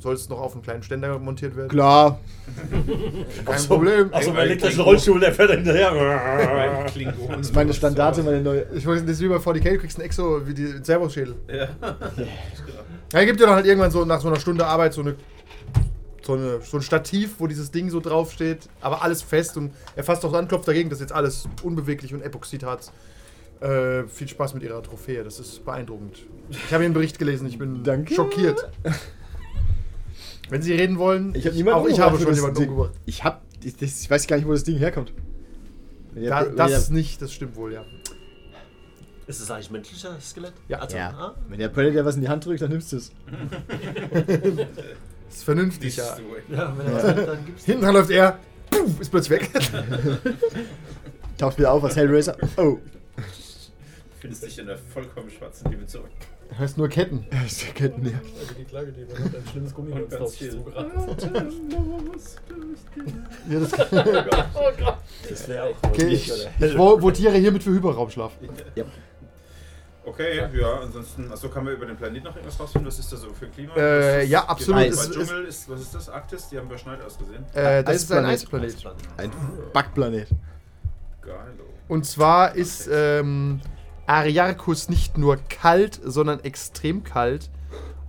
[0.00, 1.68] soll es noch auf einen kleinen Ständer montiert werden.
[1.68, 2.20] Klar.
[3.44, 4.10] Kein Problem.
[4.10, 6.84] So einem Ey, elektrischen ey, Rollstuhl, der fährt hinterher.
[7.30, 8.66] Das ist meine Standarte, meine neue.
[8.74, 11.34] Ich weiß, das ist wie bei 40k, du kriegst einen Exo wie die Servos-Schädel.
[11.52, 11.68] Ja.
[13.12, 15.16] Er gibt dir dann halt irgendwann so nach so einer Stunde Arbeit so eine
[16.22, 20.04] so, eine, so ein Stativ, wo dieses Ding so draufsteht, aber alles fest und er
[20.04, 22.92] fasst auch an, klopft dagegen, das ist jetzt alles unbeweglich und Epoxidharz.
[23.60, 26.18] Äh, viel Spaß mit ihrer Trophäe, das ist beeindruckend.
[26.48, 28.14] Ich habe Ihren Bericht gelesen, ich bin Danke.
[28.14, 28.70] schockiert.
[30.48, 32.92] Wenn Sie reden wollen, Ich habe niemanden auch ich habe schon jemanden umgebracht.
[33.04, 33.42] Ich hab.
[33.62, 35.12] Ich, das, ich weiß gar nicht, wo das Ding herkommt.
[36.14, 37.84] Da, das ist nicht, das stimmt wohl, ja.
[39.26, 40.54] Ist das eigentlich menschlicher Skelett?
[40.66, 40.78] Ja.
[40.78, 41.10] Also, ja.
[41.10, 43.12] ah, Wenn der Predator was in die Hand drückt, dann nimmst du es.
[45.28, 46.16] Das ist vernünftig, ja.
[46.48, 47.64] ja, wenn er dann gibt's.
[47.64, 48.38] Hinten dran läuft er,
[48.98, 49.50] ist plötzlich weg.
[51.38, 52.36] Taucht wieder auf als Hellraiser.
[52.56, 52.78] Oh.
[54.20, 56.04] Findest dich in der vollkommen schwarzen Dimension.
[56.56, 57.26] Hörst nur Ketten.
[57.74, 58.18] Ketten, ja.
[58.38, 60.50] Also die Klage, die hat, ein schlimmes Gummimonster ganz auf sich viel.
[60.50, 60.92] zugerannt.
[63.48, 63.72] Ja, das,
[64.54, 64.96] Oh Gott.
[65.28, 66.30] Das wäre auch okay, nicht,
[66.60, 68.32] ich, votiere hiermit für Hyperraumschlaf.
[70.04, 72.88] Okay, ja, ansonsten, achso, kann man über den Planet noch irgendwas rausfinden?
[72.88, 73.76] Was ist da so für ein Klima?
[73.76, 74.80] Äh, ja, absolut.
[74.80, 76.08] Bei Es ist- Dschungel ist, was ist das?
[76.08, 76.48] Arktis?
[76.48, 77.44] Die haben überschneit ausgesehen.
[77.54, 78.70] Äh, das ist ein Eisplanet.
[78.74, 78.98] Eisplanet.
[79.18, 79.30] Ein
[79.72, 80.28] Backplanet.
[81.22, 81.34] Geil.
[81.88, 83.60] Und zwar ist ähm,
[84.10, 87.48] Ariarchus nicht nur kalt, sondern extrem kalt.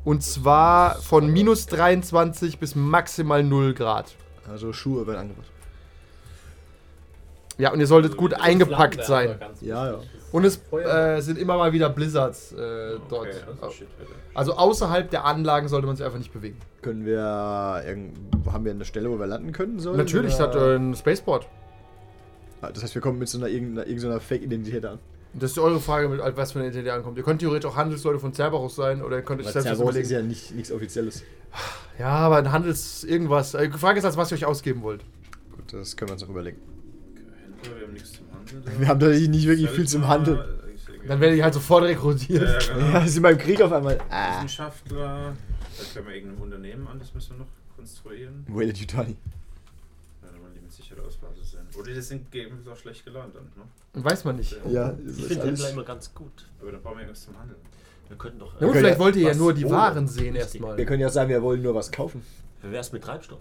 [0.04, 4.16] Und zwar von minus 23 bis maximal 0 Grad.
[4.50, 5.48] Also Schuhe werden angebracht.
[7.58, 9.38] Ja, und ihr solltet gut eingepackt sein.
[9.62, 10.00] Ja, ja.
[10.32, 13.28] Und es äh, sind immer mal wieder Blizzards äh, dort.
[13.28, 13.88] Okay, also shit.
[14.34, 16.58] Also außerhalb der Anlagen sollte man sich einfach nicht bewegen.
[16.82, 17.84] Können wir.
[17.86, 18.18] irgend-
[18.52, 19.98] Haben wir eine Stelle, wo wir landen können sollen?
[19.98, 21.48] Natürlich, es hat äh, ein Spaceport.
[22.62, 24.98] Ah, Das heißt, wir kommen mit so einer irgendeiner, irgendeiner Fake-Identität an.
[25.34, 27.18] Das ist eure Frage, mit was für eine Identität ankommt.
[27.18, 29.84] Ihr könnt theoretisch auch Handelsleute von Cerberus sein oder ihr könnt euch selbst was Cerberus
[29.96, 30.04] überlegen.
[30.06, 31.24] ist ja nicht, nichts Offizielles.
[31.98, 33.54] Ja, aber ein Handels irgendwas.
[33.54, 35.04] Äh, Die Frage ist, als was ihr euch ausgeben wollt.
[35.56, 36.58] Gut, das können wir uns noch überlegen.
[37.64, 38.80] Händler, wir haben nichts zum Handeln.
[38.80, 40.40] Wir haben da nicht wirklich viel zum Handeln.
[41.08, 42.68] Dann werdet ihr halt sofort rekrutiert.
[42.68, 42.92] Ja, genau.
[43.00, 44.00] Ja, sind beim Krieg auf einmal.
[44.10, 44.36] Ah.
[44.36, 45.34] Wissenschaftler.
[45.74, 48.46] Vielleicht können wir irgendeinem Unternehmen an, das müssen wir noch konstruieren.
[48.50, 49.12] Wayland Yutani.
[50.22, 51.41] Ja, dann wollen die mit Sicherheit aus Basis sein.
[51.78, 54.04] Oder die sind geben auch schlecht gelernt dann, ne?
[54.04, 54.56] Weiß man nicht.
[54.70, 56.46] Ja, Ich finde Händler immer ganz gut.
[56.62, 57.60] Aber dann brauchen wir irgendwas zum Handeln.
[58.08, 58.54] Wir könnten doch.
[58.54, 59.74] Ja, gut, können vielleicht ja wollt ihr ja was nur die ohne.
[59.76, 60.78] Waren sehen erstmal.
[60.78, 62.22] Wir können ja sagen, wir wollen nur was kaufen.
[62.62, 63.40] Wie wär's mit Treibstoff?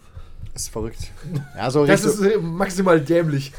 [0.53, 1.11] Das ist verrückt.
[1.57, 3.53] Ja, so Das ist äh, maximal dämlich.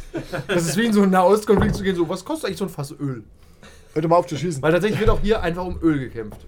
[0.48, 2.70] Das ist wie in so einen Nahostkonflikt zu gehen, so, was kostet eigentlich so ein
[2.70, 3.24] Fass Öl?
[3.94, 4.62] Hört doch mal auf zu schießen.
[4.62, 6.40] Weil tatsächlich wird auch hier einfach um Öl gekämpft.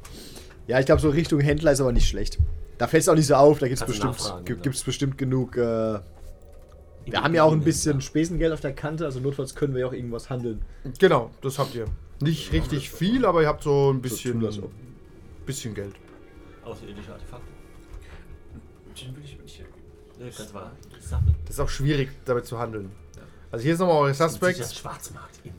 [0.67, 2.39] Ja, ich glaube, so Richtung Händler ist aber nicht schlecht.
[2.77, 3.59] Da fällt es auch nicht so auf.
[3.59, 4.55] Da gibt es bestimmt, ja.
[4.55, 5.57] gibt's bestimmt genug.
[5.57, 5.99] Äh,
[7.05, 9.05] wir haben ja auch ein bisschen Spesengeld auf der Kante.
[9.05, 10.61] Also notfalls können wir ja auch irgendwas handeln.
[10.99, 11.85] Genau, das habt ihr.
[12.21, 14.71] Nicht richtig viel, aber ihr habt so ein bisschen, so.
[15.45, 15.95] bisschen Geld.
[16.63, 17.47] Außerirdische Artefakte.
[19.01, 20.53] Den will ich nicht hergeben.
[20.53, 20.71] Wahr.
[20.99, 21.35] Sachen.
[21.45, 22.91] Das ist auch schwierig, damit zu handeln.
[23.51, 25.53] Also hier ist nochmal eure Das Suspects Schwarzmarkt immer.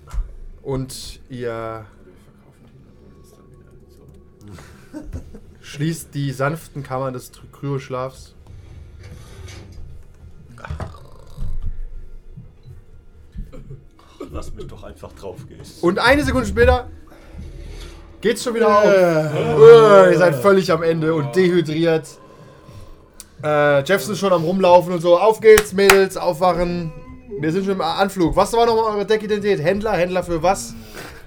[0.63, 5.61] und ihr Oder wir verkaufen die und holen uns dann wieder so.
[5.61, 8.35] schließt die sanften Kammern des Kryoschlafs.
[14.35, 15.61] Lass mich doch einfach draufgehen.
[15.81, 16.89] Und eine Sekunde später
[18.21, 18.85] geht's schon wieder auf.
[18.85, 22.09] Äh, ihr seid völlig am Ende und dehydriert.
[23.45, 25.17] Äh, Jefferson ist schon am Rumlaufen und so.
[25.17, 26.93] Auf geht's, Mädels, aufwachen.
[27.39, 28.35] Wir sind schon im Anflug.
[28.35, 29.63] Was war nochmal eure Deckidentität?
[29.63, 29.93] Händler?
[29.93, 30.75] Händler für was?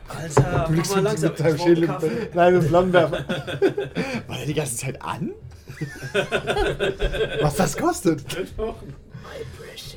[0.10, 1.90] Alter, Du liegst mit, mit deinem Schädel
[2.34, 3.20] Nein, mit Flammenwerfer.
[4.28, 5.32] War der die ganze Zeit an?
[7.42, 8.26] Was das kostet?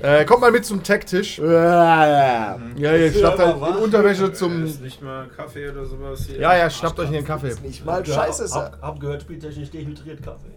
[0.02, 1.38] Äh, kommt mal mit zum Tech-Tisch.
[1.38, 4.64] Ja, Ja, ihr schnappt halt in Unterwäsche Äh, zum.
[4.64, 6.38] ist nicht mal Kaffee oder sowas hier.
[6.38, 7.54] Ja, ja, schnappt euch in den Kaffee.
[7.62, 8.54] Nicht mal scheiße ist.
[8.54, 10.50] Hab, hab gehört, spieltechnisch dehydriert Kaffee.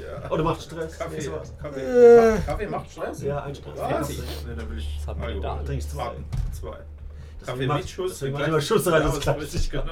[0.00, 0.30] Ja.
[0.30, 0.98] Oder macht Stress.
[0.98, 1.52] Kaffee, Nee, sowas.
[1.60, 1.80] Kaffee.
[1.80, 2.38] Äh.
[2.46, 3.22] Kaffee macht Stress?
[3.22, 3.78] Ja, ein Stress.
[3.78, 4.08] Was?
[4.08, 4.16] Nee,
[4.56, 5.56] dann will ich Was haben wir da?
[5.64, 6.10] Trinkst zwei.
[6.52, 6.76] Zwei.
[7.44, 8.10] Kaffee macht- mit Schuss.
[8.12, 9.84] deswegen macht immer Schuss rein, das Ja, ist richtig genau.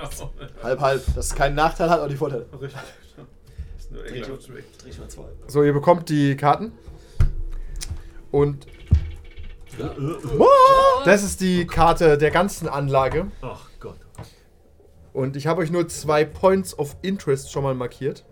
[0.63, 1.03] Halb, halb.
[1.15, 2.47] Das ist kein Nachteil, hat auch die Vorteile.
[3.93, 4.25] Richtig.
[4.79, 5.25] Trink mal zwei.
[5.47, 6.73] So, ihr bekommt die Karten.
[8.31, 8.67] Und
[11.05, 13.27] das ist die Karte der ganzen Anlage.
[13.43, 13.99] Ach Gott.
[15.13, 18.25] Und ich habe euch nur zwei Points of Interest schon mal markiert.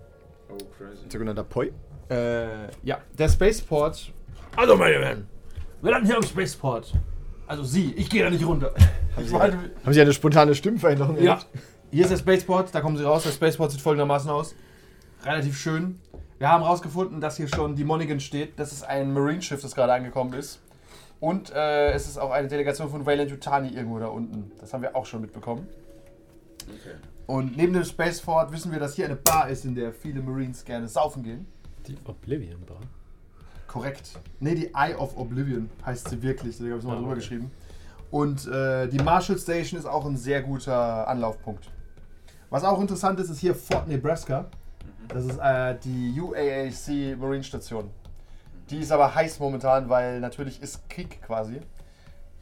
[0.51, 0.99] Oh, crazy.
[1.11, 1.71] Sogenannter Poi.
[2.11, 2.47] Äh,
[2.83, 4.13] ja, der Spaceport.
[4.57, 5.29] Also, meine Herren,
[5.81, 6.93] wir landen hier am Spaceport.
[7.47, 8.73] Also, Sie, ich gehe da nicht runter.
[9.17, 11.47] Ich behalte- Haben Sie eine spontane Stimmveränderung Ja, erlebt?
[11.93, 13.23] hier ist der Spaceport, da kommen Sie raus.
[13.23, 14.57] Der Spaceport sieht folgendermaßen aus.
[15.25, 16.01] Relativ schön.
[16.41, 18.59] Wir haben herausgefunden, dass hier schon die Monaghan steht.
[18.59, 20.61] Das ist ein Marine-Schiff, das gerade angekommen ist.
[21.25, 24.53] Und äh, es ist auch eine Delegation von Wayland Yutani irgendwo da unten.
[24.61, 25.67] Das haben wir auch schon mitbekommen.
[26.65, 26.97] Okay.
[27.27, 30.67] Und neben dem Spaceport wissen wir, dass hier eine Bar ist, in der viele Marines
[30.67, 31.47] gerne saufen gehen.
[31.89, 32.77] Die Oblivion Bar.
[33.67, 34.11] Korrekt.
[34.41, 36.59] Ne, die Eye of Oblivion heißt sie wirklich.
[36.59, 37.21] Da habe ich nochmal Ah, drüber okay.
[37.21, 37.51] geschrieben.
[38.11, 41.71] Und äh, die Marshall Station ist auch ein sehr guter Anlaufpunkt.
[42.51, 44.45] Was auch interessant ist, ist hier Fort Nebraska.
[45.09, 47.89] Das ist äh, die UAAC Marine Station.
[48.71, 51.61] Die ist aber heiß momentan, weil natürlich ist Krieg quasi.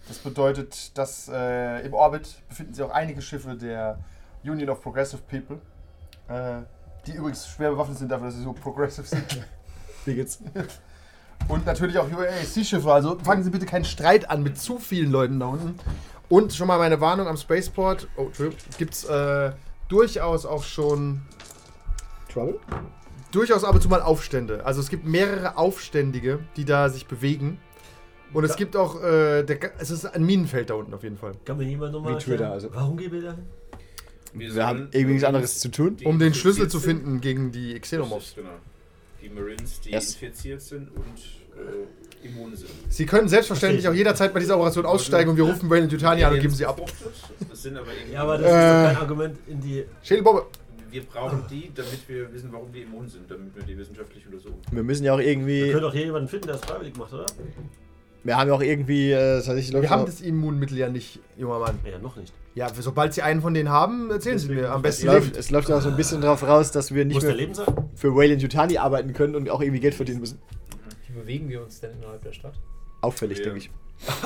[0.09, 3.99] Das bedeutet, dass äh, im Orbit befinden sich auch einige Schiffe der
[4.45, 5.61] Union of Progressive People.
[6.29, 6.63] Äh,
[7.07, 9.45] die übrigens schwer bewaffnet sind dafür, dass sie so progressive sind.
[10.05, 10.39] Wie geht's?
[11.49, 12.93] Und natürlich auch UAC-Schiffe.
[12.93, 15.79] Also fangen Sie bitte keinen Streit an mit zu vielen Leuten da unten.
[16.29, 18.09] Und schon mal meine Warnung am Spaceport.
[18.17, 18.29] Oh,
[18.79, 19.53] gibt es äh,
[19.89, 21.23] durchaus auch schon.
[22.33, 22.59] Trouble?
[23.33, 24.65] Durchaus ab und zu mal Aufstände.
[24.65, 27.59] Also es gibt mehrere Aufständige, die da sich bewegen.
[28.33, 29.03] Und es gibt auch.
[29.03, 31.33] Äh, der, es ist ein Minenfeld da unten auf jeden Fall.
[31.45, 32.69] Kann mir jemand nochmal Wie Twitter, erklären, also.
[32.73, 33.45] Warum gehen wir da hin?
[34.35, 35.97] Wir haben irgendwie nichts anderes zu tun.
[36.05, 38.35] Um den Schlüssel zu finden gegen die Xenomorphs.
[38.37, 38.49] Genau.
[39.23, 40.15] Die Marines, die Yes.
[40.15, 41.05] infiziert sind und
[42.25, 42.71] äh, immun sind.
[42.89, 46.25] Sie können selbstverständlich auch jederzeit bei dieser Operation aussteigen und wir rufen Wayne und Yutani
[46.25, 46.81] an und geben sie ab.
[47.51, 48.15] Das sind aber irgendwie.
[48.15, 48.49] Ja, aber das Äh.
[48.49, 49.85] ist doch kein Argument in die.
[50.03, 50.47] Schädelbombe.
[50.93, 54.61] Wir brauchen die, damit wir wissen, warum die immun sind, damit wir die wissenschaftlich untersuchen.
[54.71, 55.71] Wir müssen ja auch Wir irgendwie.
[55.71, 57.27] können doch hier jemanden finden, der es freiwillig macht, oder?
[58.25, 59.11] Wir haben ja auch irgendwie.
[59.11, 61.79] Äh, das heißt, ich Wir haben das Immunmittel ja nicht, junger Mann.
[61.91, 62.33] Ja, noch nicht.
[62.55, 64.71] Ja, sobald Sie einen von denen haben, erzählen Sie mir.
[64.71, 67.05] Am es, besten läuft, es läuft ja auch so ein bisschen drauf raus, dass wir
[67.05, 67.49] nicht Muss mehr
[67.95, 70.39] für Wayland Yutani arbeiten können und auch irgendwie Geld verdienen müssen.
[71.09, 72.55] Wie bewegen wir uns denn innerhalb der Stadt?
[73.01, 73.45] Auffällig, Ja.
[73.45, 73.71] denke ich.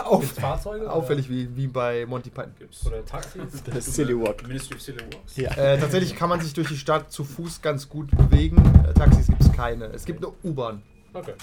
[0.05, 0.91] Auf, Gibt's Fahrzeuge?
[0.91, 2.53] auffällig wie, wie bei Monty Python.
[2.59, 2.87] Gibt's.
[2.87, 3.63] Oder, oder Taxis?
[3.65, 4.47] Das ist Silly Walk.
[4.47, 5.37] Ministry of Silly Walks.
[5.37, 5.51] Ja.
[5.57, 8.57] Äh, tatsächlich kann man sich durch die Stadt zu Fuß ganz gut bewegen.
[8.89, 9.87] Äh, Taxis gibt es keine.
[9.87, 10.83] Es gibt eine U-Bahn.
[11.13, 11.35] Okay.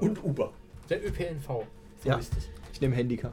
[0.00, 0.52] Und Uber.
[0.90, 1.46] Der ÖPNV.
[2.02, 2.18] So Ja.
[2.18, 2.50] wichtig.
[2.72, 3.32] Ich nehme Handicap.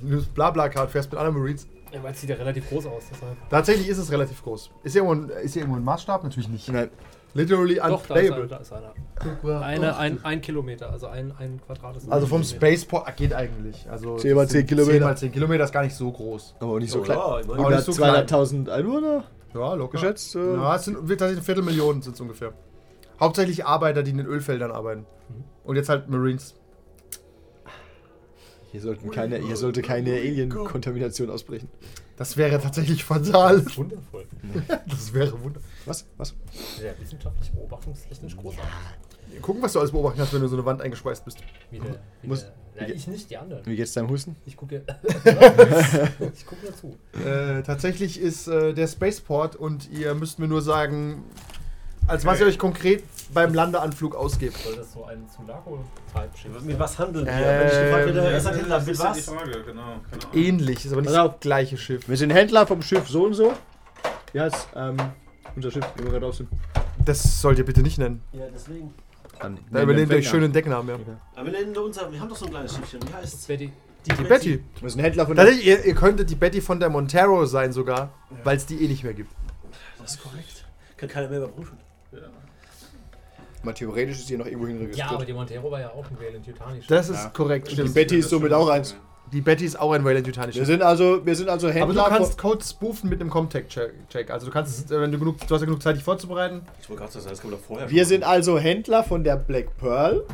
[0.00, 1.66] Du Blabla-Card fährst mit anderen Marines.
[1.92, 3.36] Ja, weil es sieht ja relativ groß aus, deshalb.
[3.50, 4.70] Tatsächlich ist es relativ groß.
[4.84, 6.22] Ist hier irgendwo ein, ist hier irgendwo ein Maßstab?
[6.22, 6.68] Natürlich nicht.
[6.68, 6.88] Nein.
[7.34, 8.46] Literally Doch, da ist, einer, unplayable.
[8.48, 8.92] da ist einer.
[9.22, 9.62] Guck mal.
[9.62, 12.66] Eine, ein, ein Kilometer, also ein, ein Quadrat ist Also vom Kilometer.
[12.76, 13.88] Spaceport geht eigentlich.
[13.88, 14.92] Also 10 mal das sind 10 Kilometer.
[14.98, 16.56] 10 mal 10 Kilometer ist gar nicht so groß.
[16.58, 17.18] Aber auch nicht so Oh, klein.
[17.18, 19.92] ja, ich meine, Aber nicht so 200.000 Einwohner Ja, locker.
[19.92, 20.34] geschätzt.
[20.34, 22.52] Äh, Ja, es sind tatsächlich eine Viertelmillion sind es ungefähr.
[23.20, 25.06] Hauptsächlich Arbeiter, die in den Ölfeldern arbeiten.
[25.62, 26.56] Und jetzt halt Marines.
[28.72, 31.68] Hier, sollten keine, hier sollte keine Alien-Kontamination ausbrechen.
[32.20, 33.64] Das wäre tatsächlich fatal.
[33.76, 34.26] Wundervoll.
[34.86, 35.66] Das wäre wunderbar.
[35.86, 36.04] Was?
[36.18, 36.34] Was?
[36.78, 38.70] Sehr wissenschaftlich beobachtungstechnisch großartig.
[39.40, 41.38] Gucken, was du alles beobachten kannst, wenn du so eine Wand eingeschweißt bist.
[41.70, 42.44] Wie der, wie Muss-
[42.78, 43.64] der, ja, ich nicht, die anderen.
[43.64, 44.36] Wie geht's deinem Husten?
[44.44, 44.82] Ich gucke.
[46.34, 46.98] ich gucke nur zu.
[47.26, 51.24] Äh, tatsächlich ist äh, der Spaceport und ihr müsst mir nur sagen,
[52.06, 54.56] als was ihr euch konkret beim Landeanflug ausgebt.
[54.58, 57.32] Soll das so ein Sulaco-Type-Schiff Mit was handeln wir?
[57.32, 59.24] Ähm, Wenn ich gefragt ja, mit ist ja die was?
[59.26, 59.82] Frage, genau.
[59.82, 60.00] Ahnung.
[60.34, 62.08] Ähnlich, ist aber nicht das gleiche Schiff.
[62.08, 63.52] Wir sind Händler vom Schiff so und so.
[64.32, 64.96] Ja, ist ähm,
[65.56, 66.48] unser Schiff, wie wir gerade auf sind.
[67.04, 68.22] Das sollt ihr bitte nicht nennen.
[68.32, 68.94] Ja, deswegen.
[69.40, 70.96] Dann Da übernehmt euch schönen Decknamen, ja.
[71.34, 73.00] Aber wir nennen unser, wir haben doch so ein kleines Schiffchen.
[73.08, 73.46] Wie heißt's?
[73.46, 73.72] Betty.
[74.06, 74.64] Die Betty.
[74.80, 75.44] Wir sind Händler von der.
[75.44, 78.12] Tatsächlich, ihr, ihr könntet die Betty von der Montero sein sogar,
[78.44, 79.30] weil es die eh nicht mehr gibt.
[79.98, 80.64] Das ist korrekt.
[80.96, 81.78] Kann keiner mehr überprüfen.
[83.62, 86.18] Mal theoretisch ist hier noch irgendwo hin Ja, aber die Montero war ja auch ein
[86.18, 86.80] Wayland Yutani.
[86.88, 87.28] Das ist Ja.
[87.30, 87.94] korrekt, die stimmt.
[87.94, 88.96] Betty ist somit auch eins.
[89.32, 91.80] Die Betty ist auch ein Wayland Yutani Wir sind also, wir sind also Aber du
[91.86, 92.38] Händler kannst.
[92.38, 94.30] Codes spoofen mit einem Comtech-Check.
[94.30, 96.62] Also du kannst, äh, wenn du genug, du hast ja genug Zeit, dich vorzubereiten.
[96.80, 97.90] Ich wollte gerade sagen, das kommt doch vorher.
[97.90, 100.24] Wir sind also Händler von der Black Pearl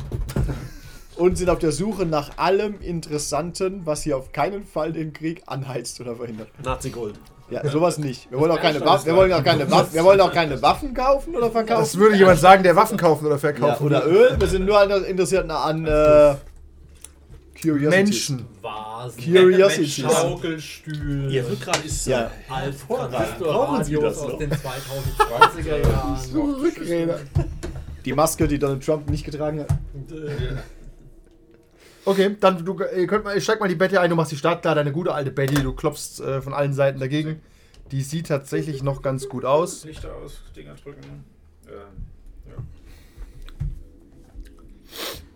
[1.17, 5.43] und sind auf der Suche nach allem Interessanten, was hier auf keinen Fall den Krieg
[5.47, 6.47] anheizt oder verhindert.
[6.63, 7.19] Nazi Gold.
[7.49, 8.29] Ja, sowas nicht.
[8.29, 10.93] Wir wollen auch keine Waffen, wir wollen auch keine Waffen, wir wollen auch keine Waffen
[10.93, 11.81] kaufen oder verkaufen.
[11.81, 14.13] Das würde jemand sagen, der Waffen kaufen oder ja, verkaufen oder will.
[14.31, 14.35] Öl.
[14.39, 16.35] Wir sind nur interessiert an äh,
[17.61, 17.89] Curiosities.
[17.89, 18.45] Menschen.
[18.61, 19.23] Vasen.
[19.23, 19.95] Curiosities.
[20.11, 21.29] Schaukelstühle.
[21.31, 22.25] Ihr Rückgrat ist Ja.
[22.25, 23.39] äh, hervorragend.
[23.39, 24.37] Brauchen Sie das aus noch?
[24.39, 26.17] den 2020er Jahren.
[26.61, 27.19] Rückräder.
[28.05, 29.67] Die Maske, die Donald Trump nicht getragen hat.
[32.07, 34.37] Okay, dann du, ihr könnt mal, ich steig mal die Betty ein, du machst die
[34.37, 37.41] Stadt klar, deine gute alte Betty, du klopfst äh, von allen Seiten dagegen.
[37.91, 39.83] Die sieht tatsächlich noch ganz gut aus.
[39.83, 41.25] Lichter aus, Dinger drücken.
[41.67, 41.73] Ähm,
[42.47, 42.55] ja.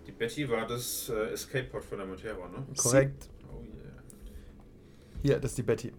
[0.08, 2.66] Die Betty war das äh, Escape-Pod von der Montero, ne?
[2.78, 3.28] Korrekt.
[3.52, 4.02] Oh yeah.
[5.24, 5.92] Hier, das ist die Betty.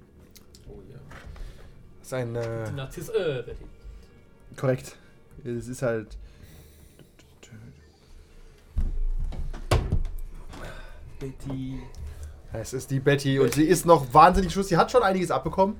[0.66, 0.98] Oh yeah.
[1.98, 2.34] Das ist ein.
[2.34, 3.64] Äh, Narziss, äh, Betty.
[4.56, 4.96] korrekt.
[5.44, 6.16] Es ist halt.
[11.22, 11.78] Betty.
[12.52, 14.68] Es ist die Betty und sie ist noch wahnsinnig schuss.
[14.68, 15.76] Sie hat schon einiges abbekommen.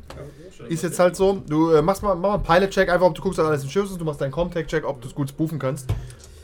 [0.68, 1.42] Ist jetzt halt so.
[1.46, 3.68] Du äh, machst mal, mach mal einen Pilot-Check, einfach ob du guckst, ob alles im
[3.68, 4.00] Schiff ist.
[4.00, 5.92] Du machst deinen Comtech-Check, ob du es gut spoofen kannst.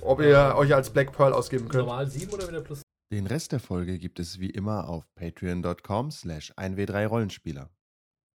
[0.02, 1.86] Ob ihr euch als Black Pearl ausgeben könnt.
[1.86, 2.82] Normal 7 oder wieder plus
[3.12, 7.70] Den Rest der Folge gibt es wie immer auf patreon.com slash 1w3rollenspieler.